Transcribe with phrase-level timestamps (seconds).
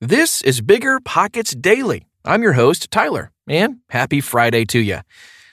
[0.00, 2.04] This is Bigger Pockets Daily.
[2.24, 4.98] I'm your host, Tyler, and happy Friday to you.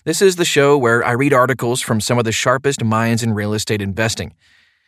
[0.03, 3.33] This is the show where I read articles from some of the sharpest minds in
[3.33, 4.33] real estate investing.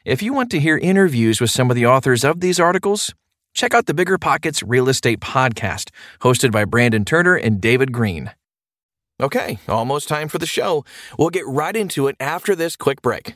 [0.05, 3.13] If you want to hear interviews with some of the authors of these articles,
[3.53, 5.91] check out the Bigger Pockets Real Estate Podcast,
[6.21, 8.31] hosted by Brandon Turner and David Greene.
[9.21, 10.83] Okay, almost time for the show.
[11.19, 13.35] We'll get right into it after this quick break.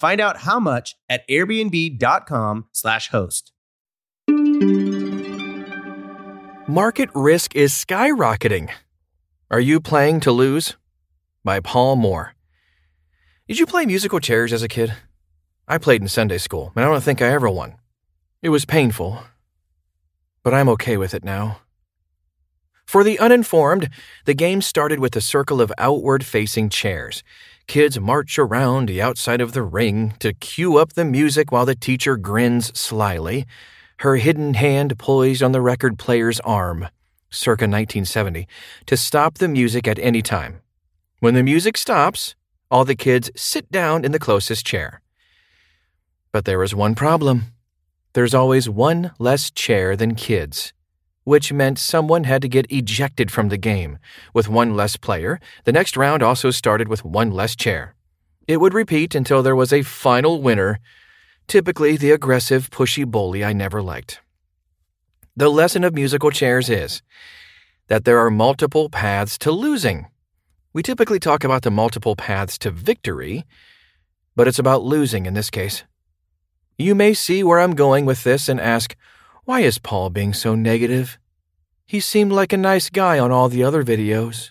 [0.00, 3.52] Find out how much at airbnb.com/slash host.
[6.66, 8.70] Market risk is skyrocketing.
[9.50, 10.76] Are you playing to lose?
[11.44, 12.34] By Paul Moore.
[13.48, 14.94] Did you play musical chairs as a kid?
[15.68, 17.74] I played in Sunday school, and I don't think I ever won.
[18.40, 19.22] It was painful,
[20.42, 21.60] but I'm okay with it now.
[22.86, 23.90] For the uninformed,
[24.24, 27.22] the game started with a circle of outward facing chairs.
[27.70, 31.76] Kids march around the outside of the ring to cue up the music while the
[31.76, 33.46] teacher grins slyly,
[33.98, 36.88] her hidden hand poised on the record player's arm,
[37.30, 38.48] circa 1970,
[38.86, 40.62] to stop the music at any time.
[41.20, 42.34] When the music stops,
[42.72, 45.00] all the kids sit down in the closest chair.
[46.32, 47.52] But there is one problem.
[48.14, 50.72] There's always one less chair than kids
[51.30, 53.98] which meant someone had to get ejected from the game.
[54.34, 57.94] With one less player, the next round also started with one less chair.
[58.48, 60.80] It would repeat until there was a final winner,
[61.46, 64.20] typically the aggressive, pushy bully I never liked.
[65.36, 67.00] The lesson of musical chairs is
[67.86, 70.08] that there are multiple paths to losing.
[70.72, 73.44] We typically talk about the multiple paths to victory,
[74.34, 75.84] but it's about losing in this case.
[76.76, 78.96] You may see where I'm going with this and ask,
[79.44, 81.18] why is Paul being so negative?
[81.86, 84.50] He seemed like a nice guy on all the other videos.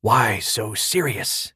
[0.00, 1.52] Why so serious?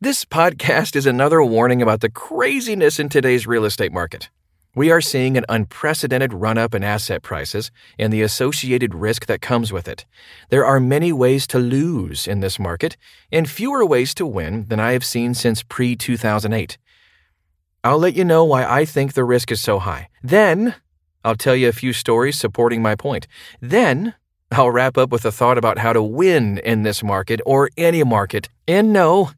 [0.00, 4.30] This podcast is another warning about the craziness in today's real estate market.
[4.76, 9.40] We are seeing an unprecedented run up in asset prices and the associated risk that
[9.40, 10.04] comes with it.
[10.50, 12.96] There are many ways to lose in this market
[13.30, 16.76] and fewer ways to win than I have seen since pre 2008.
[17.84, 20.08] I'll let you know why I think the risk is so high.
[20.24, 20.74] Then,
[21.22, 23.26] I'll tell you a few stories supporting my point.
[23.60, 24.14] Then,
[24.50, 28.02] I'll wrap up with a thought about how to win in this market or any
[28.04, 28.48] market.
[28.66, 29.32] And no,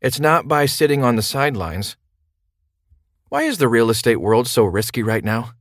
[0.00, 1.98] it's not by sitting on the sidelines.
[3.28, 5.52] Why is the real estate world so risky right now?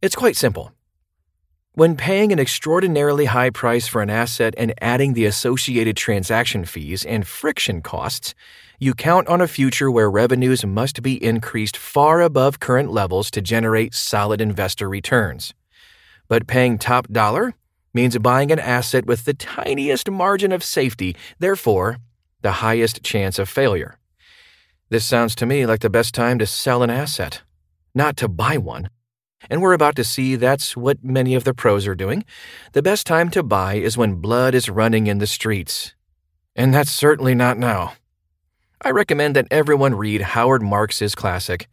[0.00, 0.70] It's quite simple.
[1.76, 7.04] When paying an extraordinarily high price for an asset and adding the associated transaction fees
[7.04, 8.32] and friction costs,
[8.78, 13.42] you count on a future where revenues must be increased far above current levels to
[13.42, 15.52] generate solid investor returns.
[16.28, 17.54] But paying top dollar
[17.92, 21.98] means buying an asset with the tiniest margin of safety, therefore,
[22.42, 23.98] the highest chance of failure.
[24.90, 27.42] This sounds to me like the best time to sell an asset,
[27.96, 28.90] not to buy one.
[29.50, 32.24] And we're about to see that's what many of the pros are doing.
[32.72, 35.94] The best time to buy is when blood is running in the streets.
[36.56, 37.94] And that's certainly not now.
[38.80, 41.68] I recommend that everyone read Howard Marks's classic,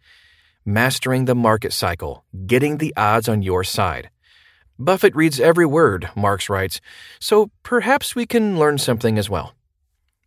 [0.65, 4.09] Mastering the Market Cycle Getting the Odds on Your Side.
[4.79, 6.81] Buffett reads every word, Marks writes,
[7.19, 9.53] so perhaps we can learn something as well.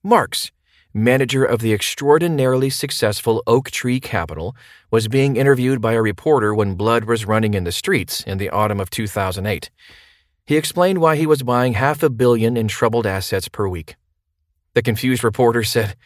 [0.02, 0.52] Marks,
[0.94, 4.56] manager of the extraordinarily successful Oaktree Capital,
[4.90, 8.48] was being interviewed by a reporter when blood was running in the streets in the
[8.48, 9.70] autumn of 2008.
[10.46, 13.96] He explained why he was buying half a billion in troubled assets per week.
[14.74, 15.96] The confused reporter said,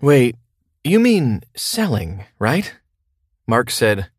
[0.00, 0.36] Wait,
[0.84, 2.74] you mean selling, right?
[3.46, 4.10] Mark said,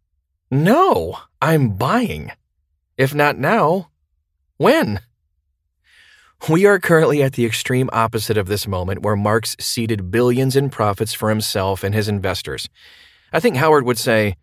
[0.50, 2.32] No, I'm buying.
[2.98, 3.90] If not now,
[4.58, 5.02] when?
[6.50, 10.70] We are currently at the extreme opposite of this moment where Marks seeded billions in
[10.70, 12.68] profits for himself and his investors.
[13.32, 14.36] I think Howard would say,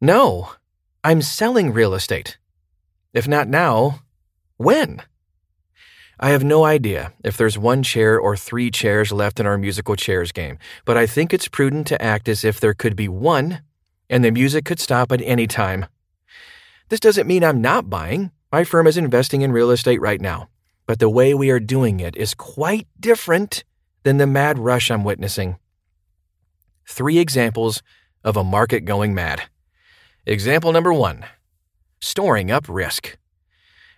[0.00, 0.50] No,
[1.04, 2.36] I'm selling real estate.
[3.12, 4.00] If not now,
[4.56, 5.02] when?
[6.18, 9.94] I have no idea if there's one chair or three chairs left in our musical
[9.94, 13.62] chairs game, but I think it's prudent to act as if there could be one
[14.10, 15.86] and the music could stop at any time.
[16.88, 18.32] This doesn't mean I'm not buying.
[18.50, 20.48] My firm is investing in real estate right now.
[20.86, 23.64] But the way we are doing it is quite different
[24.02, 25.56] than the mad rush I'm witnessing.
[26.86, 27.82] Three examples
[28.22, 29.44] of a market going mad.
[30.26, 31.24] Example number one
[32.00, 33.16] storing up risk.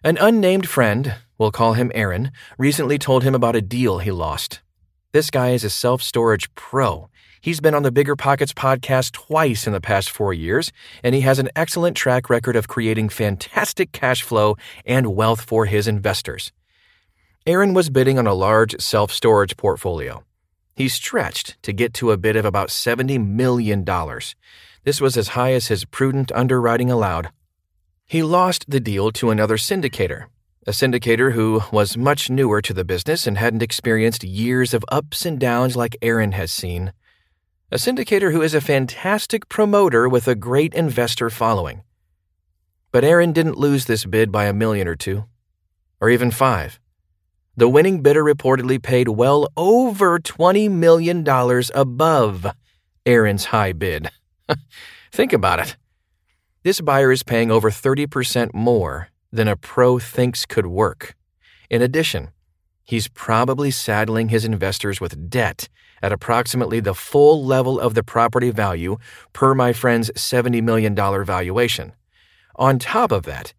[0.05, 4.61] An unnamed friend, we'll call him Aaron, recently told him about a deal he lost.
[5.13, 7.09] This guy is a self storage pro
[7.47, 10.73] He's been on the Bigger Pockets podcast twice in the past four years,
[11.05, 15.67] and he has an excellent track record of creating fantastic cash flow and wealth for
[15.67, 16.51] his investors.
[17.49, 20.25] Aaron was bidding on a large self storage portfolio.
[20.75, 23.85] He stretched to get to a bid of about $70 million.
[24.83, 27.31] This was as high as his prudent underwriting allowed.
[28.05, 30.27] He lost the deal to another syndicator,
[30.67, 35.25] a syndicator who was much newer to the business and hadn't experienced years of ups
[35.25, 36.93] and downs like Aaron has seen
[37.71, 41.83] a syndicator who is a fantastic promoter with a great investor following.
[42.91, 45.25] But Aaron didn't lose this bid by a million or two,
[46.01, 46.81] or even five.
[47.59, 51.27] The winning bidder reportedly paid well over $20 million
[51.75, 52.47] above
[53.07, 54.11] Aaron's high bid.
[55.13, 55.77] Think about it.
[56.65, 61.15] This buyer is paying over 30% more than a pro thinks could work.
[61.71, 62.29] In addition,
[62.85, 65.71] he's probably saddling his investors with debt
[66.03, 68.99] at approximately the full level of the property value
[69.33, 71.93] per my friend's $70 million valuation.
[72.57, 73.55] On top of that,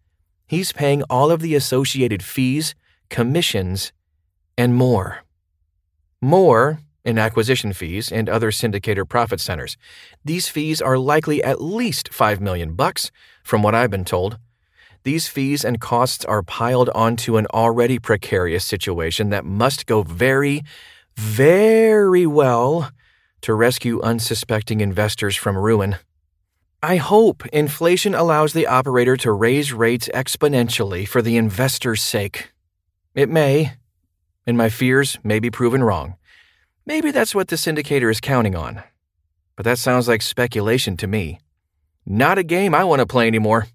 [0.46, 2.76] he's paying all of the associated fees,
[3.08, 3.92] commissions,
[4.56, 5.24] and more.
[6.20, 9.76] More in acquisition fees and other syndicator profit centers.
[10.24, 13.10] These fees are likely at least 5 million bucks
[13.42, 14.38] from what I've been told.
[15.04, 20.62] These fees and costs are piled onto an already precarious situation that must go very,
[21.16, 22.90] very well
[23.40, 25.96] to rescue unsuspecting investors from ruin.
[26.82, 32.52] I hope inflation allows the operator to raise rates exponentially for the investor's sake.
[33.18, 33.72] It may,
[34.46, 36.14] and my fears may be proven wrong.
[36.86, 38.84] Maybe that's what this syndicator is counting on.
[39.56, 41.40] But that sounds like speculation to me.
[42.06, 43.66] Not a game I want to play anymore.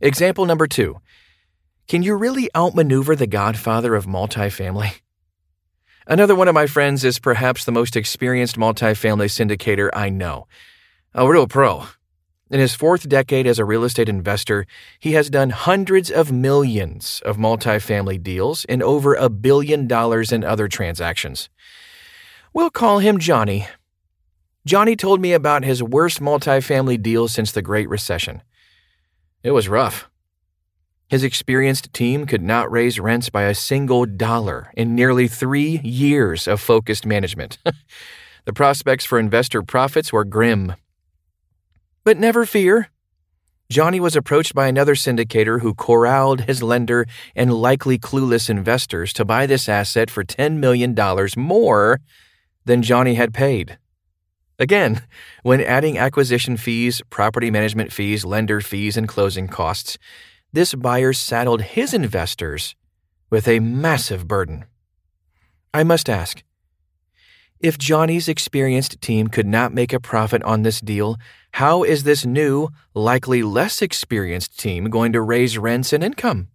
[0.00, 1.00] Example number two
[1.86, 5.02] Can you really outmaneuver the godfather of multifamily?
[6.08, 10.48] Another one of my friends is perhaps the most experienced multifamily syndicator I know.
[11.14, 11.86] A real pro.
[12.50, 14.66] In his fourth decade as a real estate investor,
[14.98, 20.44] he has done hundreds of millions of multifamily deals and over a billion dollars in
[20.44, 21.48] other transactions.
[22.52, 23.66] We'll call him Johnny.
[24.66, 28.42] Johnny told me about his worst multifamily deal since the Great Recession.
[29.42, 30.08] It was rough.
[31.08, 36.46] His experienced team could not raise rents by a single dollar in nearly three years
[36.46, 37.58] of focused management.
[38.44, 40.74] the prospects for investor profits were grim.
[42.04, 42.90] But never fear.
[43.70, 49.24] Johnny was approached by another syndicator who corralled his lender and likely clueless investors to
[49.24, 50.94] buy this asset for $10 million
[51.36, 52.00] more
[52.66, 53.78] than Johnny had paid.
[54.58, 55.02] Again,
[55.42, 59.98] when adding acquisition fees, property management fees, lender fees, and closing costs,
[60.52, 62.76] this buyer saddled his investors
[63.30, 64.66] with a massive burden.
[65.72, 66.44] I must ask
[67.64, 71.16] if Johnny's experienced team could not make a profit on this deal,
[71.54, 76.48] how is this new, likely less experienced team going to raise rents and income?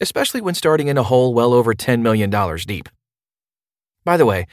[0.00, 2.30] Especially when starting in a hole well over $10 million
[2.66, 2.88] deep.
[4.06, 4.46] By the way,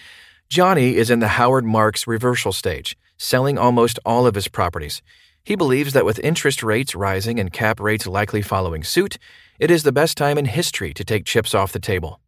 [0.50, 5.01] Johnny is in the Howard Marks reversal stage, selling almost all of his properties.
[5.46, 9.17] He believes that with interest rates rising and cap rates likely following suit,
[9.60, 12.20] it is the best time in history to take chips off the table.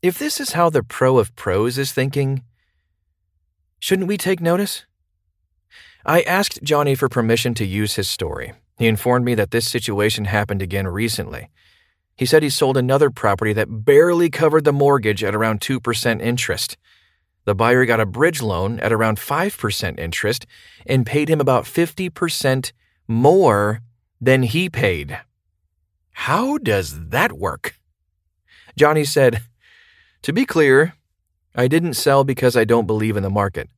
[0.00, 2.42] If this is how the pro of pros is thinking,
[3.80, 4.86] Shouldn't we take notice?
[6.04, 8.52] I asked Johnny for permission to use his story.
[8.78, 11.48] He informed me that this situation happened again recently.
[12.16, 16.76] He said he sold another property that barely covered the mortgage at around 2% interest.
[17.44, 20.46] The buyer got a bridge loan at around 5% interest
[20.86, 22.72] and paid him about 50%
[23.08, 23.80] more
[24.20, 25.20] than he paid.
[26.12, 27.76] How does that work?
[28.76, 29.42] Johnny said,
[30.22, 30.94] To be clear,
[31.54, 33.68] I didn't sell because I don't believe in the market.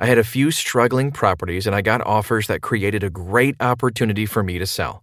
[0.00, 4.26] I had a few struggling properties and I got offers that created a great opportunity
[4.26, 5.02] for me to sell.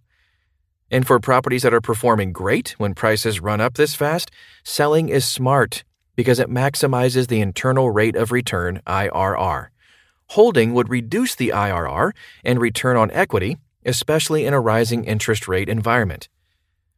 [0.90, 4.30] And for properties that are performing great when prices run up this fast,
[4.64, 5.84] selling is smart
[6.14, 9.68] because it maximizes the internal rate of return IRR.
[10.28, 12.12] Holding would reduce the IRR
[12.42, 16.28] and return on equity, especially in a rising interest rate environment.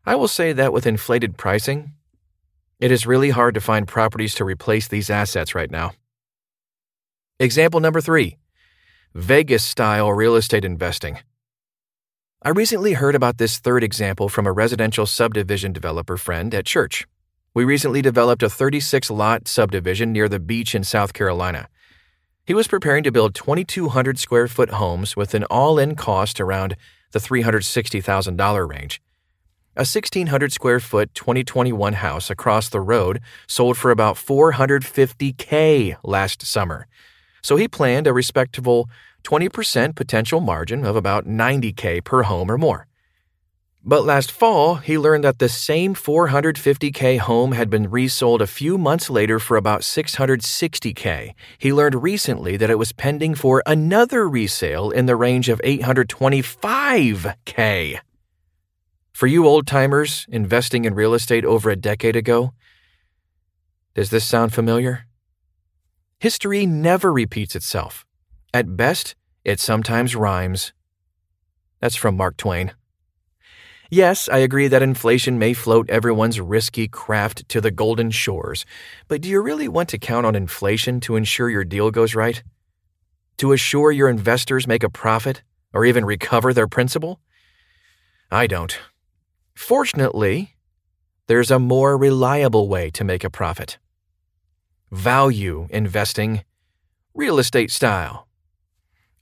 [0.06, 1.92] I will say that with inflated pricing,
[2.78, 5.92] it is really hard to find properties to replace these assets right now.
[7.40, 8.36] Example number three
[9.14, 11.18] Vegas style real estate investing.
[12.42, 17.06] I recently heard about this third example from a residential subdivision developer friend at church.
[17.54, 21.68] We recently developed a 36 lot subdivision near the beach in South Carolina.
[22.44, 26.74] He was preparing to build 2,200 square foot homes with an all in cost around
[27.12, 29.00] the $360,000 range.
[29.76, 36.88] A 1,600 square foot 2021 house across the road sold for about 450K last summer.
[37.42, 38.88] So he planned a respectable
[39.24, 42.88] 20% potential margin of about 90K per home or more.
[43.84, 48.76] But last fall, he learned that the same 450K home had been resold a few
[48.76, 51.32] months later for about 660K.
[51.56, 58.00] He learned recently that it was pending for another resale in the range of 825K.
[59.12, 62.52] For you old timers investing in real estate over a decade ago,
[63.94, 65.07] does this sound familiar?
[66.20, 68.04] History never repeats itself.
[68.52, 70.72] At best, it sometimes rhymes.
[71.80, 72.72] That's from Mark Twain.
[73.88, 78.66] Yes, I agree that inflation may float everyone's risky craft to the golden shores,
[79.06, 82.42] but do you really want to count on inflation to ensure your deal goes right?
[83.36, 87.20] To assure your investors make a profit or even recover their principal?
[88.28, 88.76] I don't.
[89.54, 90.56] Fortunately,
[91.28, 93.78] there's a more reliable way to make a profit.
[94.90, 96.44] Value investing,
[97.12, 98.26] real estate style.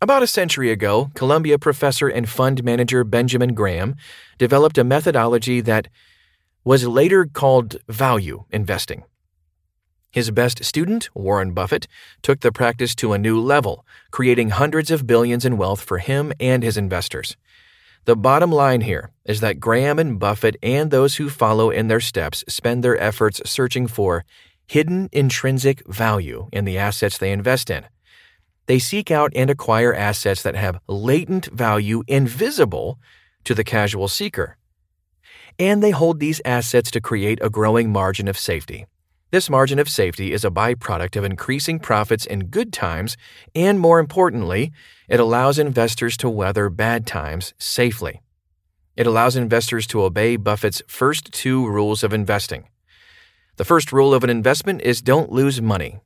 [0.00, 3.96] About a century ago, Columbia professor and fund manager Benjamin Graham
[4.38, 5.88] developed a methodology that
[6.62, 9.02] was later called value investing.
[10.12, 11.88] His best student, Warren Buffett,
[12.22, 16.32] took the practice to a new level, creating hundreds of billions in wealth for him
[16.38, 17.36] and his investors.
[18.04, 21.98] The bottom line here is that Graham and Buffett and those who follow in their
[21.98, 24.24] steps spend their efforts searching for
[24.66, 27.86] hidden intrinsic value in the assets they invest in.
[28.66, 32.98] They seek out and acquire assets that have latent value invisible
[33.44, 34.56] to the casual seeker.
[35.58, 38.86] And they hold these assets to create a growing margin of safety.
[39.30, 43.16] This margin of safety is a byproduct of increasing profits in good times,
[43.54, 44.72] and more importantly,
[45.08, 48.22] it allows investors to weather bad times safely.
[48.96, 52.68] It allows investors to obey Buffett's first two rules of investing.
[53.56, 56.00] The first rule of an investment is don't lose money.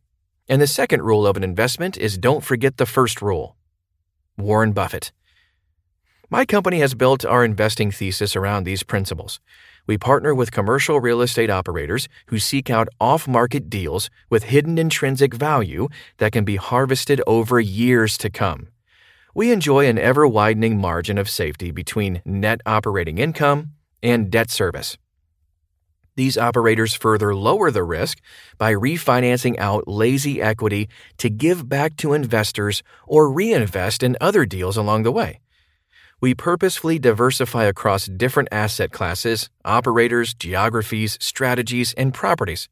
[0.49, 3.57] And the second rule of an investment is don't forget the first rule.
[4.39, 5.11] Warren Buffett.
[6.31, 9.41] My company has built our investing thesis around these principles.
[9.89, 14.79] We partner with commercial real estate operators who seek out off market deals with hidden
[14.79, 15.89] intrinsic value
[16.19, 18.69] that can be harvested over years to come.
[19.35, 24.97] We enjoy an ever widening margin of safety between net operating income and debt service.
[26.21, 28.19] These operators further lower the risk
[28.59, 34.77] by refinancing out lazy equity to give back to investors or reinvest in other deals
[34.77, 35.41] along the way
[36.21, 42.69] we purposefully diversify across different asset classes, operators, geographies, strategies, and properties.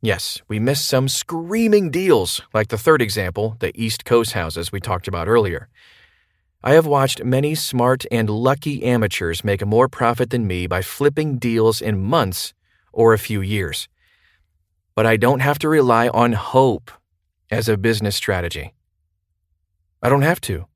[0.00, 4.80] Yes, we missed some screaming deals, like the third example, the East Coast houses we
[4.80, 5.68] talked about earlier.
[6.62, 11.38] I have watched many smart and lucky amateurs make more profit than me by flipping
[11.38, 12.52] deals in months
[12.92, 13.88] or a few years.
[14.96, 16.90] But I don't have to rely on hope
[17.48, 18.74] as a business strategy.
[20.02, 20.66] I don't have to.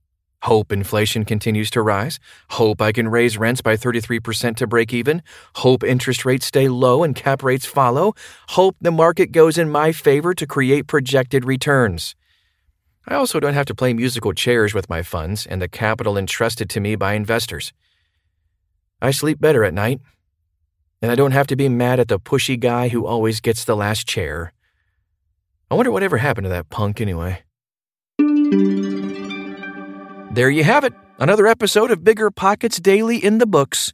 [0.43, 2.21] Hope inflation continues to rise.
[2.51, 5.23] Hope I can raise rents by 33% to break even.
[5.57, 8.15] Hope interest rates stay low and cap rates follow.
[8.51, 12.15] Hope the market goes in my favor to create projected returns.
[13.07, 16.71] I also don't have to play musical chairs with my funds and the capital entrusted
[16.71, 17.73] to me by investors.
[19.01, 20.01] I sleep better at night,
[21.01, 23.77] and I don't have to be mad at the pushy guy who always gets the
[23.77, 24.53] last chair.
[25.71, 27.43] I wonder whatever happened to that punk anyway.
[30.31, 30.95] There you have it.
[31.19, 33.93] Another episode of Bigger Pockets Daily in the books.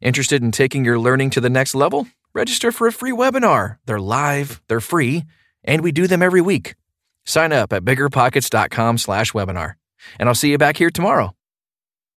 [0.00, 2.08] Interested in taking your learning to the next level?
[2.34, 3.78] Register for a free webinar.
[3.86, 5.24] They're live, they're free,
[5.64, 6.74] and we do them every week.
[7.26, 9.74] Sign up at biggerpockets.com slash webinar.
[10.18, 11.35] And I'll see you back here tomorrow.